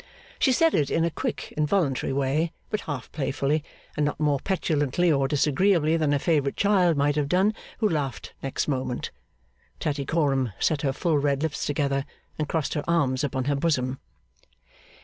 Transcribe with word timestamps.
She 0.39 0.51
said 0.51 0.73
it 0.73 0.89
in 0.89 1.05
a 1.05 1.11
quick 1.11 1.53
involuntary 1.55 2.11
way, 2.11 2.53
but 2.71 2.81
half 2.89 3.11
playfully, 3.11 3.63
and 3.95 4.03
not 4.03 4.19
more 4.19 4.39
petulantly 4.39 5.11
or 5.11 5.27
disagreeably 5.27 5.95
than 5.95 6.11
a 6.11 6.17
favourite 6.17 6.55
child 6.57 6.97
might 6.97 7.15
have 7.15 7.29
done, 7.29 7.53
who 7.77 7.87
laughed 7.87 8.33
next 8.41 8.67
moment. 8.67 9.11
Tattycoram 9.79 10.53
set 10.57 10.81
her 10.81 10.91
full 10.91 11.19
red 11.19 11.43
lips 11.43 11.67
together, 11.67 12.05
and 12.39 12.49
crossed 12.49 12.73
her 12.73 12.83
arms 12.87 13.23
upon 13.23 13.43
her 13.43 13.55
bosom. 13.55 13.99